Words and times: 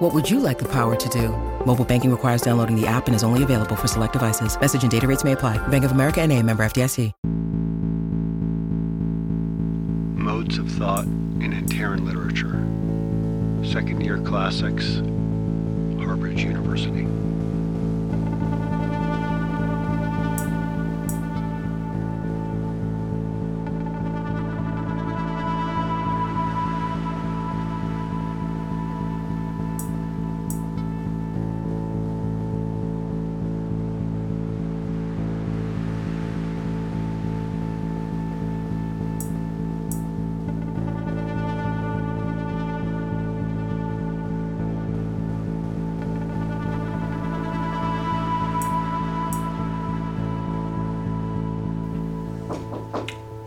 What 0.00 0.14
would 0.14 0.30
you 0.30 0.40
like 0.40 0.58
the 0.58 0.68
power 0.68 0.96
to 0.96 1.08
do? 1.10 1.28
Mobile 1.66 1.84
banking 1.84 2.10
requires 2.10 2.40
downloading 2.40 2.74
the 2.74 2.86
app 2.86 3.06
and 3.06 3.14
is 3.14 3.22
only 3.22 3.42
available 3.42 3.76
for 3.76 3.86
select 3.86 4.14
devices. 4.14 4.58
Message 4.58 4.82
and 4.82 4.90
data 4.90 5.06
rates 5.06 5.24
may 5.24 5.32
apply. 5.32 5.58
Bank 5.68 5.84
of 5.84 5.90
America 5.90 6.22
and 6.22 6.32
a 6.32 6.42
member 6.42 6.64
FDIC. 6.64 7.12
Modes 10.16 10.56
of 10.56 10.70
Thought 10.70 11.04
in 11.04 11.52
Anterran 11.52 12.06
Literature. 12.06 12.64
Second 13.70 14.00
Year 14.02 14.16
Classics, 14.16 15.02
Harvard 16.02 16.40
University. 16.40 17.06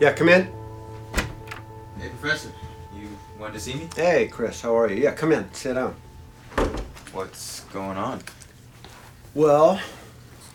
Yeah, 0.04 0.12
come 0.12 0.28
in. 0.28 0.50
Hey, 1.98 2.10
Professor, 2.20 2.50
you 2.94 3.08
wanted 3.40 3.54
to 3.54 3.60
see 3.62 3.76
me? 3.76 3.88
Hey, 3.96 4.28
Chris, 4.28 4.60
how 4.60 4.78
are 4.78 4.92
you? 4.92 5.02
Yeah, 5.02 5.14
come 5.14 5.32
in. 5.32 5.48
Sit 5.54 5.76
down. 5.76 5.96
What's 7.14 7.62
going 7.72 7.96
on? 7.96 8.20
Well, 9.34 9.80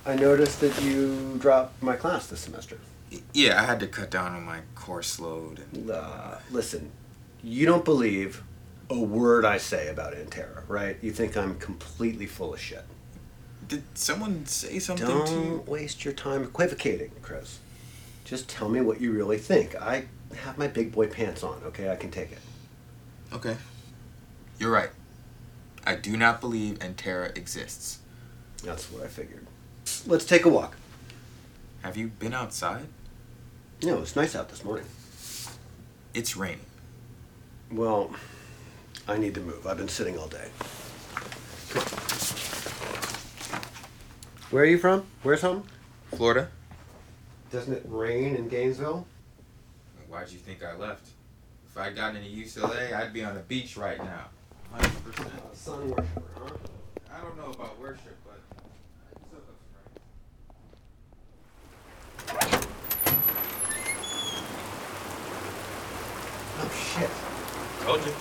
I 0.04 0.16
noticed 0.16 0.60
that 0.60 0.78
you 0.82 1.38
dropped 1.38 1.82
my 1.82 1.96
class 1.96 2.26
this 2.26 2.40
semester. 2.40 2.76
Yeah, 3.32 3.58
I 3.58 3.64
had 3.64 3.80
to 3.80 3.86
cut 3.86 4.10
down 4.10 4.34
on 4.34 4.44
my 4.44 4.60
course 4.74 5.18
load. 5.18 5.62
And, 5.72 5.90
Uh, 5.92 6.40
listen, 6.50 6.90
you 7.42 7.64
don't 7.64 7.86
believe 7.86 8.42
a 8.90 9.00
word 9.00 9.46
I 9.46 9.56
say 9.56 9.88
about 9.88 10.12
Anterra, 10.12 10.60
right? 10.68 10.98
You 11.00 11.10
think 11.10 11.38
I'm 11.38 11.58
completely 11.58 12.26
full 12.26 12.52
of 12.52 12.60
shit. 12.60 12.84
did 13.66 13.84
someone 13.94 14.44
say 14.44 14.78
something 14.78 15.06
to 15.06 15.12
you? 15.14 15.24
Don't 15.24 15.66
waste 15.68 16.04
your 16.04 16.12
time 16.12 16.42
equivocating, 16.42 17.12
Chris. 17.22 17.60
Just 18.28 18.46
tell 18.50 18.68
me 18.68 18.82
what 18.82 19.00
you 19.00 19.12
really 19.12 19.38
think. 19.38 19.74
I 19.74 20.04
have 20.42 20.58
my 20.58 20.66
big 20.66 20.92
boy 20.92 21.06
pants 21.06 21.42
on, 21.42 21.62
okay? 21.64 21.90
I 21.90 21.96
can 21.96 22.10
take 22.10 22.30
it. 22.30 22.38
Okay. 23.32 23.56
You're 24.58 24.70
right. 24.70 24.90
I 25.86 25.94
do 25.94 26.14
not 26.14 26.38
believe 26.42 26.78
Anterra 26.80 27.34
exists. 27.38 28.00
That's 28.62 28.92
what 28.92 29.02
I 29.02 29.06
figured. 29.06 29.46
Let's 30.06 30.26
take 30.26 30.44
a 30.44 30.50
walk. 30.50 30.76
Have 31.80 31.96
you 31.96 32.08
been 32.08 32.34
outside? 32.34 32.88
No, 33.82 34.02
it's 34.02 34.14
nice 34.14 34.36
out 34.36 34.50
this 34.50 34.62
morning. 34.62 34.84
It's 36.12 36.36
raining. 36.36 36.66
Well, 37.72 38.10
I 39.06 39.16
need 39.16 39.34
to 39.36 39.40
move. 39.40 39.66
I've 39.66 39.78
been 39.78 39.88
sitting 39.88 40.18
all 40.18 40.28
day. 40.28 40.50
Where 44.50 44.64
are 44.64 44.66
you 44.66 44.78
from? 44.78 45.06
Where's 45.22 45.40
home? 45.40 45.64
Florida? 46.14 46.50
Doesn't 47.50 47.72
it 47.72 47.82
rain 47.88 48.36
in 48.36 48.48
Gainesville? 48.48 49.06
Why'd 50.08 50.30
you 50.30 50.38
think 50.38 50.62
I 50.62 50.74
left? 50.76 51.08
If 51.66 51.78
I'd 51.78 51.96
gotten 51.96 52.16
into 52.16 52.28
UCLA, 52.28 52.92
I'd 52.92 53.12
be 53.12 53.24
on 53.24 53.34
the 53.34 53.40
beach 53.40 53.76
right 53.76 53.98
now. 53.98 54.26
100%. 54.76 55.54
sun 55.54 55.90
worshiper, 55.90 56.22
huh? 56.36 56.50
I 57.14 57.20
don't 57.22 57.36
know 57.38 57.50
about 57.50 57.80
worship, 57.80 58.16
but 58.24 58.38
I 58.60 59.12
still 59.26 59.40
love 59.46 59.56
spring. 62.26 62.66
Oh 66.60 66.70
shit. 66.74 67.10
Told 67.84 68.00
you. 68.04 68.12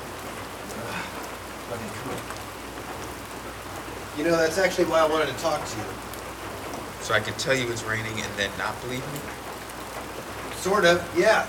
Okay, 1.73 1.89
come 1.99 2.11
on. 2.11 2.19
You 4.17 4.23
know, 4.23 4.37
that's 4.37 4.57
actually 4.57 4.85
why 4.85 4.99
I 5.01 5.05
wanted 5.05 5.27
to 5.27 5.33
talk 5.43 5.65
to 5.65 5.77
you. 5.77 6.06
So 7.07 7.13
I 7.13 7.21
can 7.21 7.35
tell 7.35 7.55
you 7.55 7.71
it's 7.71 7.85
raining 7.85 8.19
and 8.19 8.33
then 8.35 8.51
not 8.57 8.77
believe 8.81 8.99
me? 9.13 9.19
Sort 10.57 10.83
of, 10.83 11.01
yeah. 11.17 11.47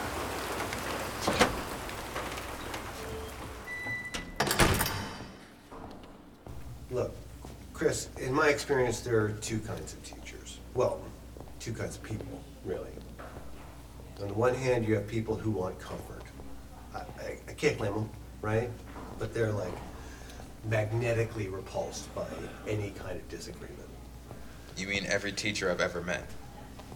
Look, 6.93 7.13
Chris, 7.75 8.09
in 8.19 8.33
my 8.33 8.51
experience, 8.51 9.01
there 9.01 9.19
are 9.19 9.31
two 9.41 9.59
kinds 9.59 9.95
of 9.95 10.05
teachers. 10.05 10.61
Well, 10.75 11.01
two 11.59 11.73
kinds 11.73 11.97
of 11.97 12.05
people, 12.05 12.41
really. 12.65 12.93
On 14.23 14.29
the 14.29 14.35
one 14.35 14.55
hand, 14.55 14.87
you 14.87 14.95
have 14.95 15.09
people 15.09 15.35
who 15.35 15.51
want 15.51 15.77
comfort. 15.81 16.23
I, 16.95 16.99
I, 16.99 17.39
I 17.49 17.53
can't 17.55 17.77
blame 17.77 17.95
them, 17.95 18.11
right? 18.43 18.71
But 19.19 19.35
they're 19.35 19.51
like 19.51 19.75
magnetically 20.69 21.49
repulsed 21.49 22.15
by 22.15 22.29
any 22.69 22.91
kind 22.91 23.17
of 23.17 23.29
disagreement. 23.29 23.88
You 24.79 24.87
mean 24.87 25.07
every 25.07 25.33
teacher 25.33 25.71
I've 25.71 25.81
ever 25.81 26.01
met? 26.03 26.25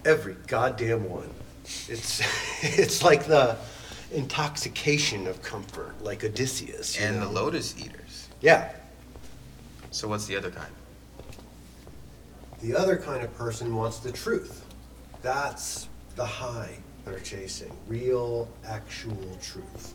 Every 0.04 0.37
goddamn 0.47 1.09
one. 1.10 1.28
It's 1.65 2.22
it's 2.62 3.03
like 3.03 3.26
the 3.26 3.56
intoxication 4.12 5.26
of 5.26 5.43
comfort, 5.43 6.00
like 6.03 6.22
Odysseus. 6.22 7.00
And 7.00 7.21
the 7.21 7.28
lotus 7.28 7.75
eaters. 7.78 8.28
Yeah. 8.41 8.72
So 9.91 10.06
what's 10.09 10.26
the 10.26 10.37
other 10.37 10.50
kind? 10.50 10.72
The 12.60 12.76
other 12.76 12.97
kind 12.97 13.25
of 13.25 13.37
person 13.37 13.75
wants 13.75 13.98
the 13.98 14.12
truth. 14.12 14.65
That's 15.22 15.88
the 16.15 16.25
high 16.25 16.76
they're 17.04 17.19
chasing. 17.19 17.76
Real, 17.88 18.48
actual 18.65 19.37
truth. 19.42 19.94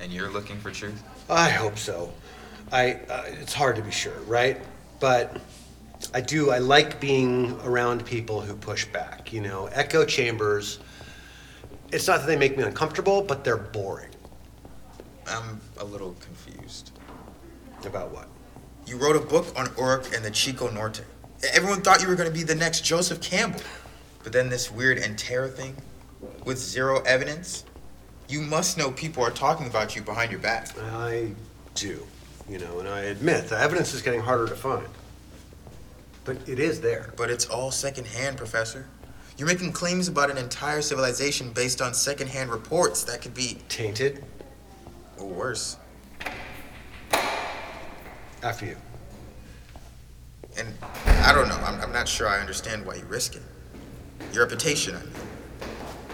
And 0.00 0.12
you're 0.12 0.30
looking 0.30 0.58
for 0.58 0.70
truth? 0.72 1.02
I 1.30 1.50
hope 1.50 1.78
so. 1.78 2.12
I 2.72 2.94
uh, 3.08 3.22
it's 3.26 3.54
hard 3.54 3.76
to 3.76 3.82
be 3.82 3.92
sure, 3.92 4.18
right? 4.26 4.60
But 4.98 5.36
I 6.16 6.22
do. 6.22 6.50
I 6.50 6.60
like 6.60 6.98
being 6.98 7.60
around 7.60 8.06
people 8.06 8.40
who 8.40 8.56
push 8.56 8.86
back. 8.86 9.34
You 9.34 9.42
know, 9.42 9.66
echo 9.66 10.02
chambers. 10.06 10.78
It's 11.92 12.08
not 12.08 12.20
that 12.20 12.26
they 12.26 12.38
make 12.38 12.56
me 12.56 12.62
uncomfortable, 12.62 13.20
but 13.20 13.44
they're 13.44 13.58
boring. 13.58 14.08
I'm 15.26 15.60
a 15.76 15.84
little 15.84 16.16
confused. 16.20 16.92
About 17.84 18.12
what? 18.12 18.28
You 18.86 18.96
wrote 18.96 19.16
a 19.16 19.20
book 19.20 19.46
on 19.56 19.68
Uruk 19.76 20.14
and 20.14 20.24
the 20.24 20.30
Chico 20.30 20.70
Norte. 20.70 21.04
Everyone 21.52 21.82
thought 21.82 22.00
you 22.00 22.08
were 22.08 22.16
going 22.16 22.30
to 22.30 22.34
be 22.34 22.44
the 22.44 22.54
next 22.54 22.80
Joseph 22.80 23.20
Campbell. 23.20 23.60
But 24.24 24.32
then 24.32 24.48
this 24.48 24.72
weird 24.72 24.96
Anterra 24.96 25.52
thing 25.52 25.76
with 26.46 26.56
zero 26.56 27.02
evidence. 27.02 27.66
You 28.26 28.40
must 28.40 28.78
know 28.78 28.90
people 28.90 29.22
are 29.22 29.30
talking 29.30 29.66
about 29.66 29.94
you 29.94 30.00
behind 30.00 30.30
your 30.30 30.40
back. 30.40 30.68
I 30.78 31.32
do, 31.74 32.06
you 32.48 32.58
know, 32.58 32.78
and 32.78 32.88
I 32.88 33.00
admit 33.00 33.48
the 33.48 33.58
evidence 33.58 33.92
is 33.92 34.00
getting 34.00 34.22
harder 34.22 34.48
to 34.48 34.56
find. 34.56 34.86
But 36.26 36.36
it 36.48 36.58
is 36.58 36.80
there. 36.80 37.12
But 37.16 37.30
it's 37.30 37.46
all 37.46 37.70
secondhand, 37.70 38.36
Professor. 38.36 38.86
You're 39.38 39.46
making 39.46 39.72
claims 39.72 40.08
about 40.08 40.30
an 40.30 40.38
entire 40.38 40.82
civilization 40.82 41.52
based 41.52 41.80
on 41.80 41.94
secondhand 41.94 42.50
reports 42.50 43.04
that 43.04 43.22
could 43.22 43.34
be, 43.34 43.58
Tainted 43.68 44.24
or 45.18 45.26
worse. 45.26 45.76
after 48.42 48.66
you. 48.66 48.76
And 50.58 50.68
I 51.22 51.32
don't 51.32 51.48
know. 51.48 51.56
I'm, 51.56 51.80
I'm 51.80 51.92
not 51.92 52.08
sure 52.08 52.28
I 52.28 52.38
understand 52.40 52.84
why 52.84 52.96
you 52.96 53.04
risk 53.04 53.36
it. 53.36 53.42
Your 54.32 54.42
reputation, 54.44 54.96
I 54.96 55.00
mean. 55.00 55.12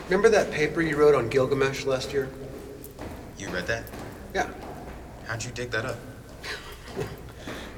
Remember 0.06 0.29
that 0.29 0.50
paper 0.50 0.82
you 0.82 0.97
wrote 0.97 1.14
on 1.14 1.29
Gilgamesh 1.29 1.85
last 1.85 2.12
year? 2.12 2.29
You 3.38 3.49
read 3.49 3.67
that? 3.69 3.85
Yeah. 4.35 4.49
How'd 5.26 5.44
you 5.44 5.53
dig 5.53 5.70
that 5.70 5.87
up? 5.87 5.97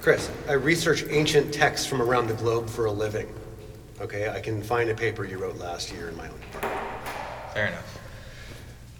Chris, 0.04 0.30
I 0.46 0.52
research 0.52 1.02
ancient 1.08 1.54
texts 1.54 1.86
from 1.86 2.02
around 2.02 2.26
the 2.26 2.34
globe 2.34 2.68
for 2.68 2.84
a 2.84 2.92
living. 2.92 3.26
Okay, 4.02 4.28
I 4.28 4.38
can 4.38 4.62
find 4.62 4.90
a 4.90 4.94
paper 4.94 5.24
you 5.24 5.38
wrote 5.38 5.56
last 5.56 5.90
year 5.90 6.10
in 6.10 6.16
my 6.18 6.28
own 6.28 6.40
department. 6.40 7.08
Fair 7.54 7.68
enough. 7.68 7.98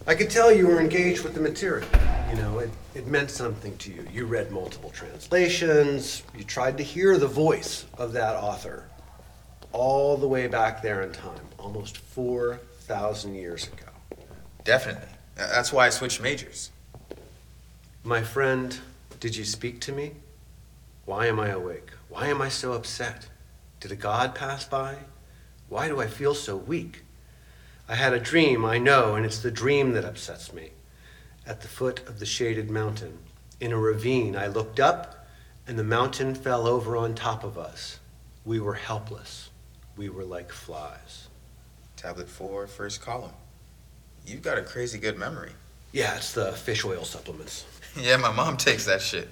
I 0.06 0.14
could 0.14 0.30
tell 0.30 0.50
you 0.50 0.66
were 0.66 0.80
engaged 0.80 1.22
with 1.22 1.34
the 1.34 1.42
material. 1.42 1.86
You 2.30 2.36
know, 2.36 2.58
it, 2.58 2.70
it 2.94 3.06
meant 3.06 3.30
something 3.30 3.76
to 3.76 3.92
you. 3.92 4.08
You 4.10 4.24
read 4.24 4.50
multiple 4.50 4.88
translations, 4.88 6.22
you 6.34 6.42
tried 6.42 6.78
to 6.78 6.82
hear 6.82 7.18
the 7.18 7.28
voice 7.28 7.84
of 7.98 8.14
that 8.14 8.36
author. 8.36 8.84
all 9.72 10.16
the 10.16 10.26
way 10.26 10.46
back 10.46 10.80
there 10.80 11.02
in 11.02 11.12
time, 11.12 11.46
almost 11.58 11.98
4,000 11.98 13.34
years 13.34 13.66
ago. 13.66 14.24
Definitely. 14.64 15.10
That's 15.36 15.70
why 15.70 15.84
I 15.84 15.90
switched 15.90 16.22
majors. 16.22 16.70
My 18.04 18.22
friend, 18.22 18.78
did 19.20 19.36
you 19.36 19.44
speak 19.44 19.82
to 19.82 19.92
me? 19.92 20.12
Why 21.04 21.26
am 21.26 21.38
I 21.38 21.48
awake? 21.48 21.90
Why 22.08 22.28
am 22.28 22.40
I 22.40 22.48
so 22.48 22.72
upset? 22.72 23.28
Did 23.80 23.92
a 23.92 23.96
god 23.96 24.34
pass 24.34 24.64
by? 24.64 24.96
Why 25.68 25.88
do 25.88 26.00
I 26.00 26.06
feel 26.06 26.34
so 26.34 26.56
weak? 26.56 27.04
I 27.88 27.94
had 27.96 28.14
a 28.14 28.20
dream, 28.20 28.64
I 28.64 28.78
know, 28.78 29.14
and 29.14 29.26
it's 29.26 29.40
the 29.40 29.50
dream 29.50 29.92
that 29.92 30.04
upsets 30.06 30.52
me. 30.52 30.70
At 31.46 31.60
the 31.60 31.68
foot 31.68 32.00
of 32.08 32.18
the 32.18 32.26
shaded 32.26 32.70
mountain, 32.70 33.18
in 33.60 33.72
a 33.72 33.78
ravine, 33.78 34.34
I 34.34 34.46
looked 34.46 34.80
up, 34.80 35.26
and 35.66 35.78
the 35.78 35.84
mountain 35.84 36.34
fell 36.34 36.66
over 36.66 36.96
on 36.96 37.14
top 37.14 37.44
of 37.44 37.58
us. 37.58 38.00
We 38.46 38.58
were 38.60 38.74
helpless. 38.74 39.50
We 39.96 40.08
were 40.08 40.24
like 40.24 40.50
flies. 40.50 41.28
Tablet 41.96 42.28
4, 42.28 42.66
first 42.66 43.02
column. 43.02 43.34
You've 44.26 44.42
got 44.42 44.56
a 44.56 44.62
crazy 44.62 44.98
good 44.98 45.18
memory. 45.18 45.52
Yeah, 45.92 46.16
it's 46.16 46.32
the 46.32 46.52
fish 46.52 46.84
oil 46.84 47.04
supplements. 47.04 47.66
Yeah, 48.00 48.17
my 48.17 48.32
mom 48.32 48.56
takes 48.56 48.87
that 48.87 49.00
shit. 49.00 49.29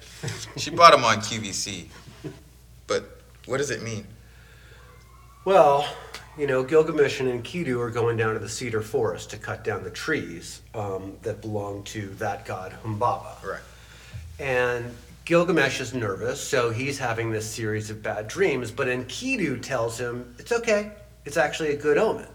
She 0.55 0.71
bought 0.71 0.91
them 0.91 1.03
on 1.03 1.17
QVC. 1.17 1.87
But 2.87 3.19
what 3.45 3.57
does 3.57 3.71
it 3.71 3.83
mean? 3.83 4.07
Well, 5.43 5.85
you 6.37 6.47
know, 6.47 6.63
Gilgamesh 6.63 7.19
and 7.19 7.43
Enkidu 7.43 7.79
are 7.79 7.89
going 7.89 8.15
down 8.15 8.33
to 8.33 8.39
the 8.39 8.47
cedar 8.47 8.81
forest 8.81 9.29
to 9.31 9.37
cut 9.37 9.63
down 9.63 9.83
the 9.83 9.91
trees 9.91 10.61
um, 10.73 11.17
that 11.23 11.41
belong 11.41 11.83
to 11.85 12.07
that 12.15 12.45
god 12.45 12.73
Humbaba. 12.83 13.43
Right. 13.43 13.61
And 14.39 14.95
Gilgamesh 15.25 15.79
is 15.79 15.93
nervous, 15.93 16.41
so 16.41 16.69
he's 16.69 16.97
having 16.97 17.31
this 17.31 17.49
series 17.49 17.89
of 17.89 18.01
bad 18.01 18.27
dreams, 18.27 18.71
but 18.71 18.87
Enkidu 18.87 19.61
tells 19.61 19.99
him 19.99 20.35
it's 20.39 20.51
okay, 20.51 20.91
it's 21.25 21.37
actually 21.37 21.71
a 21.71 21.77
good 21.77 21.97
omen. 21.97 22.27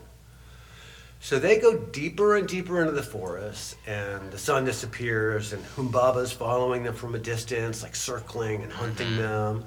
So 1.20 1.38
they 1.38 1.58
go 1.58 1.76
deeper 1.76 2.36
and 2.36 2.46
deeper 2.46 2.80
into 2.80 2.92
the 2.92 3.02
forest, 3.02 3.76
and 3.86 4.30
the 4.30 4.38
sun 4.38 4.64
disappears, 4.64 5.52
and 5.52 5.64
Humbaba's 5.76 6.32
following 6.32 6.84
them 6.84 6.94
from 6.94 7.14
a 7.14 7.18
distance, 7.18 7.82
like 7.82 7.96
circling 7.96 8.62
and 8.62 8.72
hunting 8.72 9.08
mm-hmm. 9.08 9.16
them. 9.16 9.64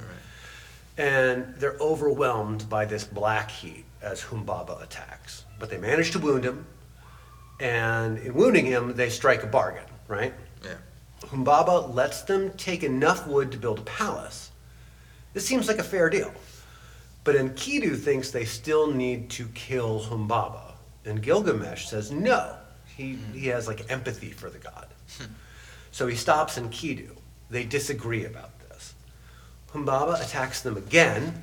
And 0.97 1.53
they're 1.55 1.77
overwhelmed 1.79 2.69
by 2.69 2.85
this 2.85 3.03
black 3.03 3.51
heat 3.51 3.85
as 4.01 4.21
Humbaba 4.21 4.81
attacks. 4.81 5.45
But 5.59 5.69
they 5.69 5.77
manage 5.77 6.11
to 6.11 6.19
wound 6.19 6.43
him, 6.45 6.65
and 7.59 8.17
in 8.19 8.33
wounding 8.33 8.65
him, 8.65 8.95
they 8.95 9.09
strike 9.09 9.43
a 9.43 9.47
bargain, 9.47 9.83
right? 10.07 10.33
Yeah. 10.63 10.75
Humbaba 11.25 11.93
lets 11.93 12.23
them 12.23 12.51
take 12.51 12.83
enough 12.83 13.27
wood 13.27 13.51
to 13.51 13.57
build 13.57 13.79
a 13.79 13.83
palace. 13.83 14.51
This 15.33 15.45
seems 15.45 15.67
like 15.67 15.77
a 15.77 15.83
fair 15.83 16.09
deal. 16.09 16.33
But 17.23 17.35
Enkidu 17.35 17.95
thinks 17.97 18.31
they 18.31 18.45
still 18.45 18.91
need 18.91 19.29
to 19.31 19.45
kill 19.53 20.01
Humbaba. 20.01 20.70
And 21.05 21.21
Gilgamesh 21.21 21.87
says 21.87 22.11
no. 22.11 22.55
He, 22.95 23.17
he 23.33 23.47
has 23.47 23.67
like 23.67 23.89
empathy 23.91 24.31
for 24.31 24.49
the 24.49 24.59
god. 24.59 24.87
Hmm. 25.17 25.25
so 25.91 26.07
he 26.07 26.15
stops 26.15 26.57
Enkidu. 26.59 27.09
They 27.49 27.63
disagree 27.65 28.25
about 28.25 28.57
this. 28.59 28.93
Humbaba 29.73 30.21
attacks 30.23 30.61
them 30.61 30.77
again. 30.77 31.33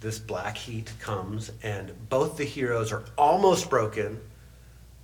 This 0.00 0.18
black 0.18 0.56
heat 0.58 0.92
comes, 0.98 1.52
and 1.62 1.92
both 2.08 2.36
the 2.36 2.44
heroes 2.44 2.90
are 2.90 3.04
almost 3.16 3.70
broken, 3.70 4.18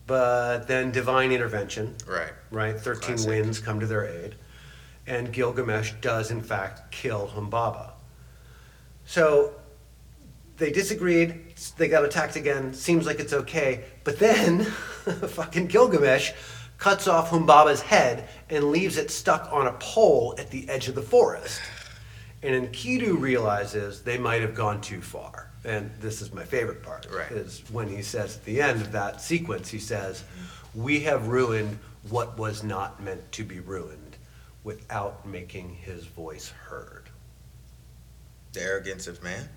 but 0.09 0.67
then 0.67 0.91
divine 0.91 1.31
intervention 1.31 1.95
Right. 2.07 2.33
right? 2.51 2.79
13 2.79 3.01
Classic. 3.17 3.29
winds 3.29 3.59
come 3.61 3.79
to 3.81 3.87
their 3.87 4.07
aid. 4.07 4.35
And 5.07 5.33
Gilgamesh 5.33 5.93
does, 6.01 6.31
in 6.33 6.43
fact, 6.43 6.91
kill 6.91 7.29
Humbaba. 7.29 7.91
So 9.07 9.53
they 10.59 10.73
disagreed. 10.73 11.55
They 11.77 11.89
got 11.89 12.05
attacked 12.05 12.37
again. 12.37 12.75
Seems 12.75 13.07
like 13.07 13.21
it's 13.21 13.33
okay. 13.33 13.85
But 14.05 14.19
then 14.19 14.65
fucking 14.65 15.69
Gilgamesh 15.69 16.33
cuts 16.79 17.09
off 17.09 17.31
Humbaba's 17.31 17.81
head 17.81 18.29
and 18.51 18.71
leaves 18.71 18.97
it 18.97 19.11
stuck 19.11 19.53
on 19.53 19.67
a 19.67 19.73
pole 19.75 20.35
at 20.39 20.51
the 20.51 20.69
edge 20.69 20.89
of 20.89 20.95
the 20.95 21.03
forest. 21.03 21.61
And 22.43 22.55
Enkidu 22.69 23.21
realizes 23.21 24.03
they 24.03 24.19
might 24.19 24.43
have 24.43 24.55
gone 24.55 24.81
too 24.81 25.01
far. 25.01 25.51
And 25.65 25.91
this 26.01 26.23
is 26.23 26.33
my 26.33 26.45
favorite 26.45 26.83
part. 26.83 27.07
Right. 27.13 27.31
Is 27.33 27.63
when 27.71 27.89
he 27.89 28.03
says 28.03 28.37
at 28.37 28.45
the 28.45 28.63
end 28.63 28.81
of 28.81 28.93
that 28.93 29.21
sequence, 29.21 29.69
he 29.69 29.81
says, 29.81 30.23
We 30.75 31.01
have 31.01 31.29
ruined 31.29 31.79
what 32.09 32.39
was 32.39 32.63
not 32.63 33.03
meant 33.03 33.31
to 33.33 33.45
be 33.45 33.59
ruined 33.61 34.17
without 34.63 35.27
making 35.27 35.75
his 35.75 36.05
voice 36.05 36.49
heard. 36.49 37.05
The 38.53 38.63
arrogance 38.63 39.09
of 39.09 39.23
man? 39.23 39.49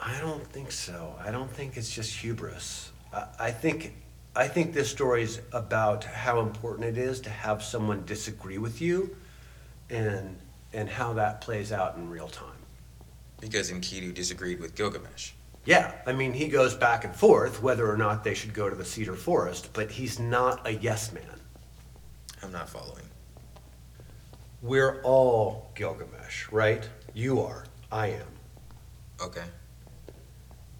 I 0.00 0.18
don't 0.20 0.46
think 0.46 0.72
so. 0.72 1.14
I 1.24 1.30
don't 1.30 1.50
think 1.50 1.76
it's 1.76 1.90
just 1.90 2.14
hubris. 2.14 2.92
I, 3.12 3.26
I 3.38 3.50
think 3.50 3.94
I 4.36 4.48
think 4.48 4.74
this 4.74 4.90
story 4.90 5.22
is 5.22 5.40
about 5.52 6.04
how 6.04 6.40
important 6.40 6.88
it 6.88 6.98
is 6.98 7.20
to 7.20 7.30
have 7.30 7.62
someone 7.62 8.04
disagree 8.04 8.58
with 8.58 8.80
you 8.80 9.16
and 9.90 10.36
and 10.72 10.88
how 10.88 11.12
that 11.14 11.40
plays 11.40 11.70
out 11.70 11.96
in 11.96 12.10
real 12.10 12.28
time. 12.28 12.48
Because 13.40 13.70
Enkidu 13.70 14.12
disagreed 14.12 14.60
with 14.60 14.74
Gilgamesh. 14.74 15.32
Yeah, 15.64 15.92
I 16.06 16.12
mean 16.12 16.32
he 16.32 16.48
goes 16.48 16.74
back 16.74 17.04
and 17.04 17.14
forth 17.14 17.62
whether 17.62 17.90
or 17.90 17.96
not 17.96 18.24
they 18.24 18.34
should 18.34 18.52
go 18.52 18.68
to 18.68 18.76
the 18.76 18.84
cedar 18.84 19.14
forest, 19.14 19.70
but 19.72 19.90
he's 19.90 20.18
not 20.18 20.66
a 20.66 20.72
yes 20.72 21.12
man. 21.12 21.40
I'm 22.42 22.52
not 22.52 22.68
following. 22.68 23.04
We're 24.60 25.00
all 25.02 25.70
Gilgamesh, 25.74 26.50
right? 26.50 26.88
You 27.14 27.40
are. 27.40 27.64
I 27.92 28.08
am. 28.08 28.26
Okay. 29.22 29.44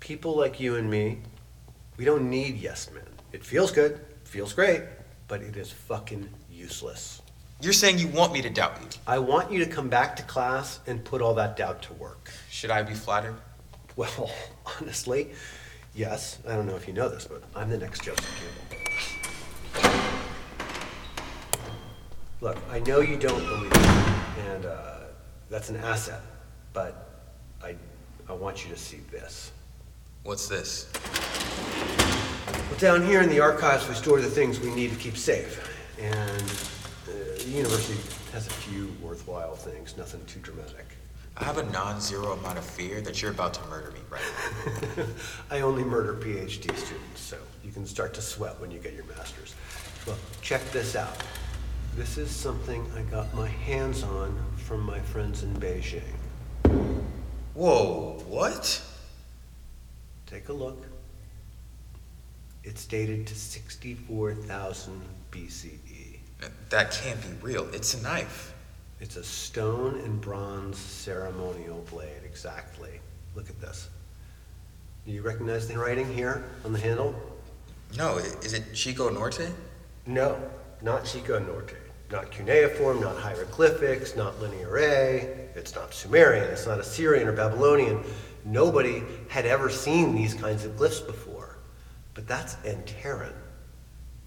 People 0.05 0.37
like 0.37 0.61
you 0.61 0.77
and 0.77 0.91
me, 0.91 1.17
we 1.97 2.05
don't 2.05 2.29
need 2.29 2.59
yes 2.59 2.91
men. 2.93 3.07
It 3.33 3.43
feels 3.43 3.73
good, 3.73 3.99
feels 4.25 4.53
great, 4.53 4.83
but 5.29 5.41
it 5.41 5.57
is 5.57 5.73
fucking 5.73 6.29
useless. 6.53 7.23
You're 7.63 7.73
saying 7.73 7.99
you 7.99 8.09
want 8.09 8.31
me 8.31 8.43
to 8.43 8.51
doubt 8.51 8.83
you. 8.83 8.89
I 9.07 9.19
want 9.19 9.51
you 9.51 9.65
to 9.65 9.67
come 9.67 9.89
back 9.89 10.15
to 10.17 10.23
class 10.25 10.81
and 10.87 11.03
put 11.03 11.23
all 11.23 11.33
that 11.37 11.57
doubt 11.57 11.81
to 11.85 11.95
work. 11.95 12.31
Should 12.51 12.71
I 12.71 12.83
be 12.83 12.93
flattered? 12.93 13.37
Well, 13.97 14.31
honestly, 14.83 15.31
yes. 15.95 16.39
I 16.47 16.55
don't 16.55 16.67
know 16.67 16.77
if 16.77 16.87
you 16.87 16.93
know 16.93 17.09
this, 17.09 17.27
but 17.27 17.43
I'm 17.57 17.71
the 17.71 17.79
next 17.79 18.03
Joseph 18.03 18.29
Campbell. 19.73 20.03
Look, 22.43 22.59
I 22.71 22.79
know 22.81 23.01
you 23.01 23.17
don't 23.17 23.43
believe 23.43 23.73
me, 23.73 23.79
and 24.51 24.67
uh, 24.67 24.97
that's 25.49 25.71
an 25.71 25.77
asset, 25.77 26.21
but 26.75 27.23
I, 27.63 27.75
I 28.29 28.35
want 28.35 28.67
you 28.67 28.71
to 28.71 28.79
see 28.79 29.01
this. 29.11 29.51
What's 30.25 30.49
this? 30.49 30.91
Well, 32.71 32.79
down 32.79 33.05
here 33.05 33.21
in 33.21 33.29
the 33.29 33.41
archives, 33.41 33.87
we 33.87 33.95
store 33.95 34.23
the 34.23 34.31
things 34.31 34.59
we 34.59 34.75
need 34.75 34.91
to 34.91 34.97
keep 34.97 35.19
safe. 35.19 35.71
And 36.01 36.11
uh, 36.11 37.37
the 37.45 37.51
university 37.51 38.01
has 38.33 38.47
a 38.47 38.51
few 38.51 38.91
worthwhile 39.03 39.55
things, 39.55 39.99
nothing 39.99 40.25
too 40.25 40.41
dramatic. 40.41 40.97
I 41.37 41.45
have 41.45 41.59
a 41.59 41.65
non-zero 41.65 42.33
amount 42.33 42.57
of 42.57 42.65
fear 42.65 43.03
that 43.03 43.21
you're 43.21 43.33
about 43.33 43.53
to 43.53 43.67
murder 43.67 43.91
me 43.91 44.01
right 44.09 44.23
now. 44.97 45.05
I 45.51 45.61
only 45.61 45.85
murder 45.85 46.15
PhD 46.15 46.75
students, 46.75 47.21
so 47.21 47.37
you 47.63 47.71
can 47.71 47.85
start 47.85 48.15
to 48.15 48.23
sweat 48.23 48.59
when 48.63 48.71
you 48.71 48.79
get 48.79 48.95
your 48.95 49.05
master's. 49.05 49.55
Well, 50.07 50.17
check 50.41 50.63
this 50.71 50.97
out. 50.97 51.23
This 51.97 52.17
is 52.17 52.31
something 52.31 52.91
I 52.97 53.03
got 53.03 53.33
my 53.35 53.49
hands 53.49 54.03
on 54.03 54.43
from 54.57 54.81
my 54.81 55.01
friends 55.01 55.43
in 55.43 55.55
Beijing. 55.57 56.01
Whoa, 57.53 58.23
what? 58.27 58.83
Take 60.35 60.49
a 60.49 60.53
look. 60.53 60.85
It's 62.65 62.87
dated 62.87 63.25
to 63.29 63.37
64,000 63.37 65.01
BCE. 65.31 66.19
That 66.71 66.91
can't 66.91 67.23
be 67.23 67.29
real. 67.41 67.69
It's 67.73 67.95
a 67.95 68.03
knife. 68.03 68.53
It's 68.99 69.15
a 69.15 69.23
stone 69.23 70.01
and 70.01 70.21
bronze 70.21 70.77
ceremonial 70.77 71.85
blade, 71.89 72.25
exactly. 72.25 72.99
Look 73.37 73.49
at 73.49 73.61
this. 73.61 73.89
Do 75.07 75.13
you 75.13 75.23
recognize 75.23 75.69
the 75.69 75.79
writing 75.79 76.13
here 76.13 76.43
on 76.65 76.73
the 76.73 76.81
handle? 76.81 77.15
No, 77.97 78.17
is 78.17 78.55
it 78.55 78.75
Chico 78.75 79.11
Norte? 79.11 79.53
No, 80.05 80.37
not 80.83 81.05
Chico 81.05 81.39
Norte. 81.39 81.77
Not 82.11 82.33
cuneiform, 82.33 83.01
not 83.01 83.17
hieroglyphics, 83.17 84.17
not 84.17 84.41
linear 84.41 84.79
A. 84.79 85.49
It's 85.55 85.77
not 85.77 85.95
Sumerian, 85.95 86.43
it's 86.51 86.67
not 86.67 86.81
Assyrian 86.81 87.29
or 87.29 87.33
Babylonian. 87.33 88.03
Nobody 88.45 89.03
had 89.29 89.47
ever 89.47 89.71
seen 89.71 90.15
these 90.15 90.35
kinds 90.35 90.65
of 90.65 90.73
glyphs 90.73 91.05
before. 91.07 91.59
But 92.15 92.29
that's 92.29 92.55
Anterran. 92.57 93.33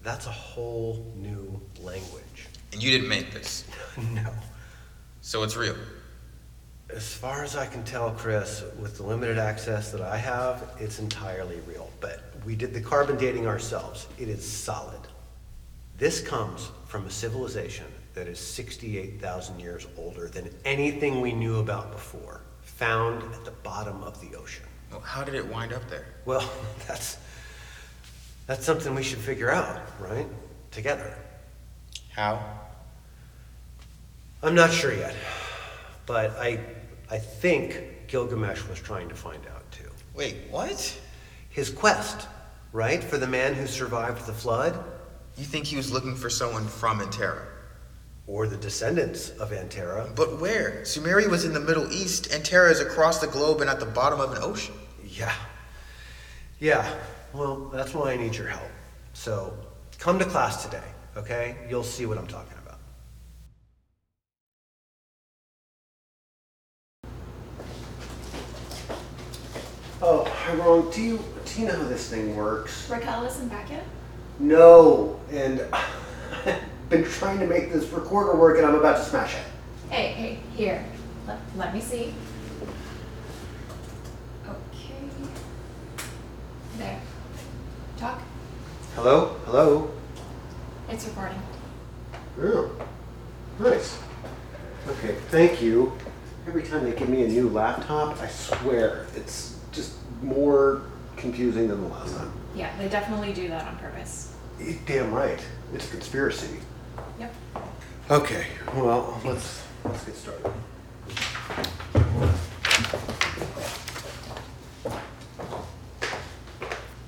That's 0.02 0.26
a 0.26 0.32
whole 0.32 1.12
new 1.16 1.60
language. 1.80 2.48
And 2.72 2.82
you 2.82 2.90
didn't 2.90 3.08
make 3.08 3.32
this. 3.32 3.64
no. 4.14 4.30
So 5.20 5.42
it's 5.42 5.56
real. 5.56 5.76
As 6.94 7.12
far 7.14 7.44
as 7.44 7.54
I 7.56 7.66
can 7.66 7.84
tell, 7.84 8.10
Chris, 8.12 8.64
with 8.80 8.96
the 8.96 9.02
limited 9.02 9.38
access 9.38 9.92
that 9.92 10.00
I 10.00 10.16
have, 10.16 10.70
it's 10.78 10.98
entirely 10.98 11.60
real. 11.66 11.90
But 12.00 12.22
we 12.46 12.56
did 12.56 12.72
the 12.72 12.80
carbon 12.80 13.18
dating 13.18 13.46
ourselves. 13.46 14.06
It 14.18 14.28
is 14.28 14.46
solid. 14.46 15.00
This 15.98 16.20
comes 16.20 16.70
from 16.86 17.04
a 17.06 17.10
civilization 17.10 17.86
that 18.14 18.26
is 18.26 18.38
68,000 18.40 19.60
years 19.60 19.86
older 19.98 20.28
than 20.28 20.48
anything 20.64 21.20
we 21.20 21.32
knew 21.32 21.58
about 21.58 21.92
before, 21.92 22.40
found 22.78 23.24
at 23.34 23.44
the 23.44 23.50
bottom 23.50 24.04
of 24.04 24.20
the 24.20 24.36
ocean. 24.36 24.64
Well, 24.92 25.00
how 25.00 25.24
did 25.24 25.34
it 25.34 25.44
wind 25.44 25.72
up 25.72 25.90
there? 25.90 26.06
Well, 26.24 26.48
that's 26.86 27.18
that's 28.46 28.64
something 28.64 28.94
we 28.94 29.02
should 29.02 29.18
figure 29.18 29.50
out, 29.50 29.82
right? 30.00 30.26
Together. 30.70 31.12
How? 32.14 32.40
I'm 34.44 34.54
not 34.54 34.72
sure 34.72 34.94
yet, 34.94 35.14
but 36.06 36.30
I 36.38 36.60
I 37.10 37.18
think 37.18 38.06
Gilgamesh 38.06 38.66
was 38.68 38.78
trying 38.78 39.08
to 39.08 39.14
find 39.16 39.44
out 39.54 39.68
too. 39.72 39.90
Wait, 40.14 40.36
what? 40.48 41.00
His 41.50 41.70
quest, 41.70 42.28
right, 42.72 43.02
for 43.02 43.18
the 43.18 43.26
man 43.26 43.54
who 43.54 43.66
survived 43.66 44.24
the 44.26 44.32
flood, 44.32 44.78
You 45.36 45.44
think 45.44 45.66
he 45.66 45.76
was 45.76 45.90
looking 45.90 46.14
for 46.14 46.30
someone 46.30 46.66
from 46.66 47.00
Anterra? 47.00 47.46
Or 48.28 48.46
the 48.46 48.58
descendants 48.58 49.30
of 49.30 49.52
Anterra. 49.52 50.14
But 50.14 50.38
where? 50.38 50.82
Sumeria 50.82 51.28
was 51.28 51.46
in 51.46 51.54
the 51.54 51.60
Middle 51.60 51.90
East, 51.90 52.30
Anterra 52.30 52.70
is 52.70 52.78
across 52.78 53.20
the 53.20 53.26
globe 53.26 53.62
and 53.62 53.70
at 53.70 53.80
the 53.80 53.86
bottom 53.86 54.20
of 54.20 54.32
an 54.32 54.42
ocean. 54.42 54.74
Yeah. 55.02 55.32
Yeah. 56.60 56.94
Well, 57.32 57.70
that's 57.72 57.94
why 57.94 58.12
I 58.12 58.16
need 58.16 58.36
your 58.36 58.48
help. 58.48 58.70
So 59.14 59.56
come 59.98 60.18
to 60.18 60.26
class 60.26 60.62
today, 60.62 60.84
okay? 61.16 61.56
You'll 61.70 61.82
see 61.82 62.04
what 62.04 62.18
I'm 62.18 62.26
talking 62.26 62.52
about. 62.52 62.78
Oh, 70.02 70.30
wrong. 70.58 70.90
do 70.90 71.02
you 71.02 71.18
do 71.44 71.62
you 71.62 71.66
know 71.66 71.76
how 71.76 71.88
this 71.88 72.10
thing 72.10 72.36
works? 72.36 72.88
Raquel 72.90 73.24
isn't 73.24 73.48
back 73.48 73.70
yet? 73.70 73.84
No, 74.38 75.18
and 75.30 75.62
I've 75.72 76.62
been 76.88 77.04
trying 77.04 77.38
to 77.40 77.46
make 77.46 77.72
this 77.72 77.90
recorder 77.90 78.36
work, 78.36 78.56
and 78.58 78.66
I'm 78.66 78.74
about 78.74 78.96
to 78.96 79.04
smash 79.04 79.34
it. 79.34 79.42
Hey, 79.90 80.08
hey, 80.12 80.38
here. 80.56 80.84
Let, 81.26 81.38
let 81.56 81.74
me 81.74 81.80
see. 81.80 82.14
Okay. 84.46 84.94
There. 86.78 87.00
Talk. 87.98 88.22
Hello, 88.94 89.36
hello. 89.44 89.90
It's 90.88 91.06
recording. 91.06 91.38
Oh, 92.40 92.70
nice. 93.58 93.98
Okay, 94.88 95.16
thank 95.28 95.60
you. 95.60 95.92
Every 96.46 96.62
time 96.62 96.84
they 96.84 96.92
give 96.92 97.10
me 97.10 97.24
a 97.24 97.28
new 97.28 97.50
laptop, 97.50 98.18
I 98.22 98.28
swear 98.28 99.06
it's 99.14 99.58
just 99.72 99.96
more 100.22 100.82
confusing 101.16 101.68
than 101.68 101.82
the 101.82 101.88
last 101.88 102.16
time. 102.16 102.32
Yeah, 102.54 102.74
they 102.78 102.88
definitely 102.88 103.34
do 103.34 103.48
that 103.48 103.66
on 103.66 103.76
purpose. 103.76 104.34
Damn 104.86 105.12
right, 105.12 105.38
it's 105.74 105.86
a 105.88 105.90
conspiracy. 105.90 106.58
Okay, 108.10 108.46
well 108.74 109.20
let's 109.22 109.62
let's 109.84 110.02
get 110.06 110.16
started. 110.16 110.50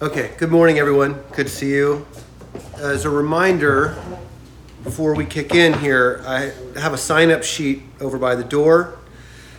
Okay, 0.03 0.33
good 0.37 0.51
morning, 0.51 0.79
everyone. 0.79 1.15
Good 1.33 1.47
to 1.47 1.53
see 1.53 1.71
you. 1.71 2.07
As 2.77 3.07
a 3.07 3.11
reminder, 3.11 3.97
before 4.85 5.15
we 5.15 5.25
kick 5.25 5.55
in 5.55 5.73
here, 5.79 6.23
I 6.27 6.53
have 6.79 6.93
a 6.93 6.99
sign 6.99 7.31
up 7.31 7.45
sheet 7.45 7.83
over 8.03 8.19
by 8.19 8.35
the 8.35 8.45
door. 8.45 8.99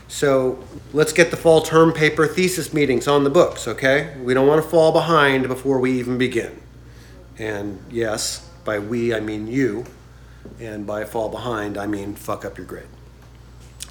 So 0.08 0.64
let's 0.94 1.12
get 1.12 1.32
the 1.32 1.38
fall 1.38 1.64
term 1.64 1.92
paper 1.92 2.28
thesis 2.28 2.72
meetings 2.72 3.08
on 3.08 3.24
the 3.24 3.32
books, 3.32 3.68
okay? 3.68 4.16
We 4.22 4.36
don't 4.36 4.48
want 4.48 4.64
to 4.64 4.70
fall 4.70 4.92
behind 4.92 5.48
before 5.48 5.80
we 5.80 5.94
even 5.94 6.20
begin. 6.20 6.62
And 7.40 7.84
yes, 7.90 8.48
by 8.64 8.78
we, 8.78 9.12
I 9.12 9.22
mean 9.22 9.48
you. 9.48 9.86
And 10.60 10.86
by 10.86 11.04
fall 11.06 11.30
behind, 11.30 11.78
I 11.78 11.88
mean 11.88 12.16
fuck 12.16 12.46
up 12.46 12.58
your 12.58 12.68
grade. 12.68 12.88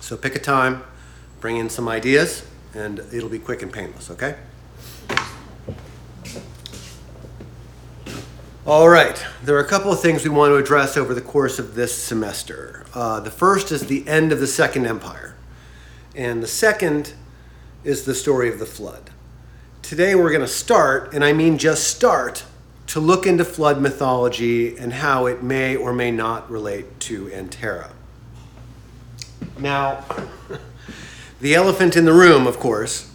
So 0.01 0.17
pick 0.17 0.35
a 0.35 0.39
time, 0.39 0.83
bring 1.41 1.57
in 1.57 1.69
some 1.71 1.89
ideas, 1.89 2.47
and 2.75 3.01
it'll 3.13 3.29
be 3.29 3.39
quick 3.39 3.63
and 3.63 3.73
painless, 3.73 4.11
okay? 4.11 4.37
All 8.67 8.89
right, 8.89 9.25
there 9.43 9.57
are 9.57 9.61
a 9.61 9.69
couple 9.69 9.91
of 9.91 10.01
things 10.01 10.23
we 10.23 10.31
want 10.31 10.51
to 10.51 10.57
address 10.57 10.97
over 10.97 11.15
the 11.15 11.21
course 11.21 11.59
of 11.59 11.75
this 11.75 11.97
semester. 11.97 12.85
Uh, 12.95 13.19
the 13.19 13.31
first 13.31 13.73
is 13.73 13.87
the 13.87 14.07
end 14.07 14.33
of 14.33 14.39
the 14.39 14.47
Second 14.47 14.87
Empire, 14.87 15.35
and 16.15 16.43
the 16.43 16.47
second 16.47 17.15
is 17.83 18.05
the 18.05 18.15
story 18.15 18.49
of 18.49 18.59
the 18.59 18.67
flood. 18.67 19.11
Today 19.83 20.15
we're 20.15 20.31
going 20.31 20.43
to 20.43 20.47
start, 20.47 21.15
and 21.15 21.25
I 21.25 21.33
mean 21.33 21.57
just 21.57 21.89
start, 21.89 22.45
to 22.91 22.99
look 22.99 23.25
into 23.25 23.45
flood 23.45 23.81
mythology 23.81 24.77
and 24.77 24.93
how 24.95 25.27
it 25.27 25.45
may 25.45 25.77
or 25.77 25.93
may 25.93 26.11
not 26.11 26.51
relate 26.51 26.99
to 26.99 27.27
Anterra. 27.27 27.93
Now, 29.61 30.05
the 31.41 31.55
elephant 31.55 31.97
in 31.97 32.05
the 32.05 32.13
room, 32.13 32.49
of 32.49 32.59
course, 32.59 33.09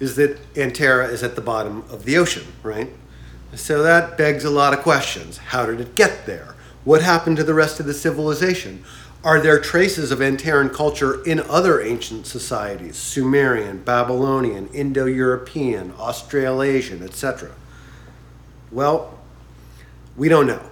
is 0.00 0.16
that 0.16 0.52
Anterra 0.54 1.08
is 1.08 1.22
at 1.22 1.36
the 1.36 1.40
bottom 1.40 1.84
of 1.88 2.04
the 2.04 2.18
ocean, 2.18 2.42
right? 2.64 2.88
So 3.54 3.84
that 3.84 4.18
begs 4.18 4.42
a 4.42 4.50
lot 4.50 4.72
of 4.72 4.80
questions. 4.80 5.36
How 5.36 5.66
did 5.66 5.80
it 5.80 5.94
get 5.94 6.26
there? 6.26 6.56
What 6.82 7.00
happened 7.00 7.36
to 7.36 7.44
the 7.44 7.54
rest 7.54 7.78
of 7.78 7.86
the 7.86 7.94
civilization? 7.94 8.82
Are 9.22 9.40
there 9.40 9.60
traces 9.60 10.10
of 10.10 10.18
Anterran 10.18 10.74
culture 10.74 11.22
in 11.22 11.38
other 11.38 11.80
ancient 11.80 12.26
societies? 12.26 12.96
Sumerian, 12.96 13.84
Babylonian, 13.84 14.66
Indo 14.74 15.06
European, 15.06 15.92
Australasian, 15.92 17.04
etc. 17.04 17.52
Well, 18.72 19.18
we 20.16 20.28
don't 20.28 20.46
know. 20.46 20.62